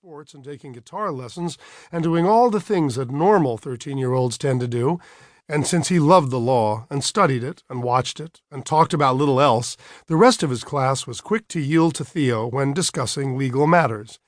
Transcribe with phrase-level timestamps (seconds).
[0.00, 1.58] sports and taking guitar lessons
[1.90, 5.00] and doing all the things that normal 13 year olds tend to do.
[5.48, 9.16] And since he loved the law and studied it and watched it and talked about
[9.16, 9.76] little else,
[10.06, 14.20] the rest of his class was quick to yield to Theo when discussing legal matters.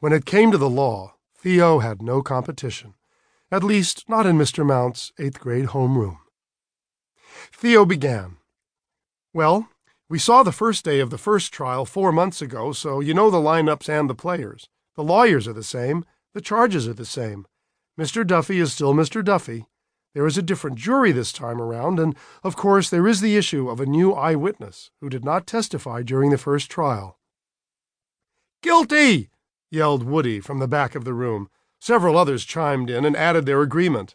[0.00, 2.94] When it came to the law, Theo had no competition,
[3.52, 4.66] at least not in Mr.
[4.66, 6.16] Mount's eighth grade homeroom.
[7.52, 8.38] Theo began.
[9.32, 9.68] Well,
[10.08, 13.30] we saw the first day of the first trial four months ago, so you know
[13.30, 14.68] the lineups and the players.
[14.96, 16.04] The lawyers are the same,
[16.34, 17.46] the charges are the same.
[17.98, 18.26] Mr.
[18.26, 19.24] Duffy is still Mr.
[19.24, 19.66] Duffy.
[20.14, 23.70] There is a different jury this time around, and of course there is the issue
[23.70, 27.18] of a new eyewitness who did not testify during the first trial.
[28.62, 29.30] Guilty!
[29.70, 31.48] yelled Woody from the back of the room.
[31.80, 34.14] Several others chimed in and added their agreement.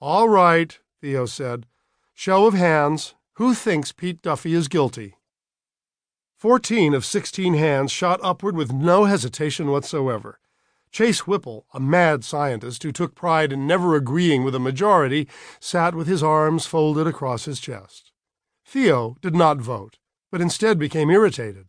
[0.00, 1.66] All right, Theo said.
[2.12, 3.14] Show of hands.
[3.34, 5.16] Who thinks Pete Duffy is guilty?
[6.42, 10.40] Fourteen of sixteen hands shot upward with no hesitation whatsoever.
[10.90, 15.28] Chase Whipple, a mad scientist who took pride in never agreeing with a majority,
[15.60, 18.10] sat with his arms folded across his chest.
[18.66, 20.00] Theo did not vote,
[20.32, 21.68] but instead became irritated.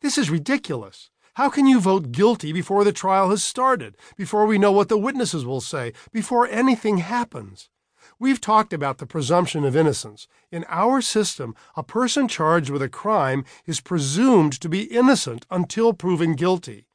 [0.00, 1.10] This is ridiculous.
[1.34, 4.98] How can you vote guilty before the trial has started, before we know what the
[4.98, 7.68] witnesses will say, before anything happens?
[8.18, 10.26] We've talked about the presumption of innocence.
[10.50, 15.92] In our system, a person charged with a crime is presumed to be innocent until
[15.92, 16.86] proven guilty.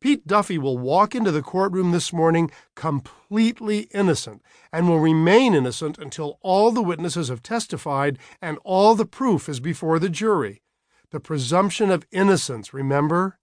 [0.00, 5.98] Pete Duffy will walk into the courtroom this morning completely innocent and will remain innocent
[5.98, 10.62] until all the witnesses have testified and all the proof is before the jury.
[11.10, 13.38] The presumption of innocence, remember?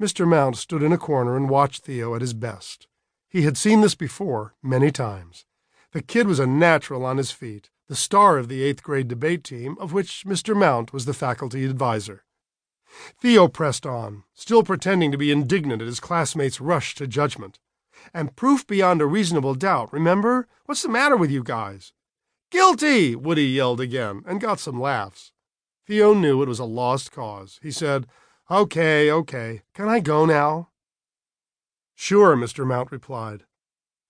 [0.00, 0.26] Mr.
[0.26, 2.88] Mount stood in a corner and watched Theo at his best.
[3.28, 5.44] He had seen this before many times.
[5.92, 9.44] The kid was a natural on his feet, the star of the eighth grade debate
[9.44, 10.56] team, of which Mr.
[10.56, 12.24] Mount was the faculty advisor.
[13.20, 17.58] Theo pressed on, still pretending to be indignant at his classmates' rush to judgment.
[18.14, 20.48] And proof beyond a reasonable doubt, remember?
[20.64, 21.92] What's the matter with you guys?
[22.50, 23.14] Guilty!
[23.14, 25.32] Woody yelled again, and got some laughs.
[25.86, 27.58] Theo knew it was a lost cause.
[27.62, 28.06] He said,
[28.50, 29.62] Okay, okay.
[29.74, 30.70] Can I go now?
[31.94, 32.66] Sure, Mr.
[32.66, 33.44] Mount replied.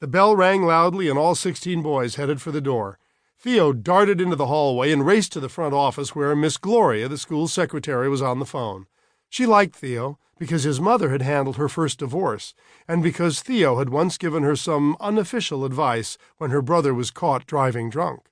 [0.03, 2.99] The bell rang loudly, and all sixteen boys headed for the door.
[3.39, 7.17] Theo darted into the hallway and raced to the front office where Miss Gloria, the
[7.17, 8.89] school secretary, was on the phone.
[9.29, 12.53] She liked Theo because his mother had handled her first divorce,
[12.89, 17.47] and because Theo had once given her some unofficial advice when her brother was caught
[17.47, 18.23] driving drunk.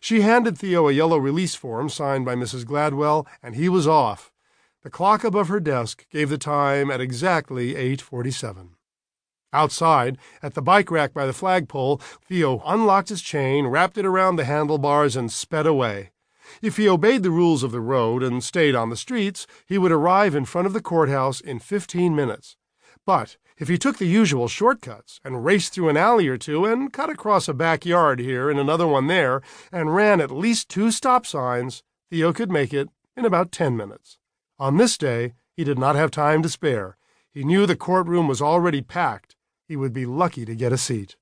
[0.00, 2.66] She handed Theo a yellow release form signed by Mrs.
[2.66, 4.30] Gladwell, and he was off.
[4.82, 8.76] The clock above her desk gave the time at exactly 8:47.
[9.52, 14.36] Outside, at the bike rack by the flagpole, Theo unlocked his chain, wrapped it around
[14.36, 16.10] the handlebars, and sped away.
[16.62, 19.92] If he obeyed the rules of the road and stayed on the streets, he would
[19.92, 22.56] arrive in front of the courthouse in fifteen minutes.
[23.04, 26.92] But if he took the usual shortcuts and raced through an alley or two and
[26.92, 31.26] cut across a backyard here and another one there and ran at least two stop
[31.26, 34.18] signs, Theo could make it in about ten minutes.
[34.58, 36.96] On this day, he did not have time to spare.
[37.32, 39.36] He knew the courtroom was already packed
[39.70, 41.14] he would be lucky to get a seat.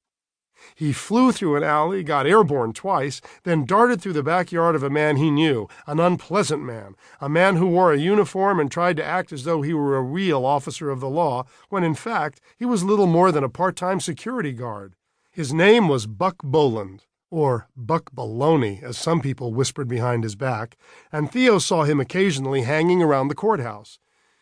[0.74, 4.88] He flew through an alley, got airborne twice, then darted through the backyard of a
[4.88, 9.04] man he knew, an unpleasant man, a man who wore a uniform and tried to
[9.04, 12.64] act as though he were a real officer of the law, when in fact he
[12.64, 14.94] was little more than a part time security guard.
[15.30, 20.78] His name was Buck Boland, or Buck Baloney, as some people whispered behind his back,
[21.12, 23.98] and Theo saw him occasionally hanging around the courthouse.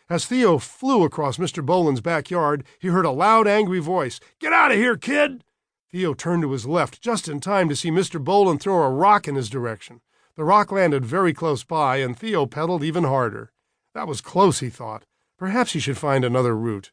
[0.08, 1.66] As Theo flew across Mr.
[1.66, 5.42] Boland's backyard, he heard a loud, angry voice Get out of here, kid!
[5.90, 8.22] Theo turned to his left just in time to see Mr.
[8.22, 10.00] Boland throw a rock in his direction.
[10.36, 13.52] The rock landed very close by, and Theo pedaled even harder.
[13.94, 15.06] That was close, he thought.
[15.38, 16.92] Perhaps he should find another route.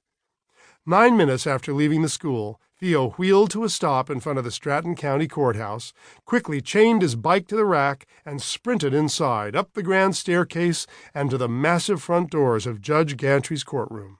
[0.85, 4.51] Nine minutes after leaving the school, Theo wheeled to a stop in front of the
[4.51, 5.93] Stratten County Courthouse,
[6.25, 11.29] quickly chained his bike to the rack, and sprinted inside, up the grand staircase, and
[11.29, 14.17] to the massive front doors of Judge Gantry's courtroom.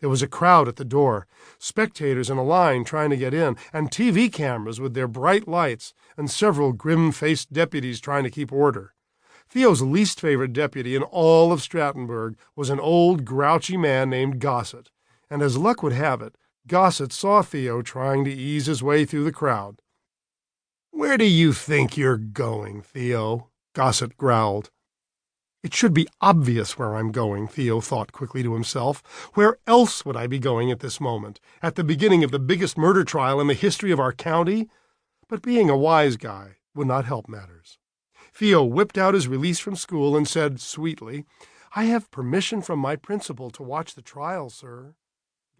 [0.00, 1.26] There was a crowd at the door,
[1.58, 5.92] spectators in a line trying to get in, and TV cameras with their bright lights,
[6.16, 8.94] and several grim faced deputies trying to keep order.
[9.50, 14.90] Theo's least favorite deputy in all of Strattenburg was an old, grouchy man named Gossett,
[15.28, 19.24] and as luck would have it, Gossett saw Theo trying to ease his way through
[19.24, 19.80] the crowd.
[20.90, 23.48] Where do you think you're going, Theo?
[23.74, 24.70] Gossett growled.
[25.62, 29.30] It should be obvious where I'm going, Theo thought quickly to himself.
[29.34, 31.40] Where else would I be going at this moment?
[31.62, 34.68] At the beginning of the biggest murder trial in the history of our county?
[35.28, 37.78] But being a wise guy would not help matters.
[38.34, 41.24] Theo whipped out his release from school and said sweetly,
[41.74, 44.94] I have permission from my principal to watch the trial, sir.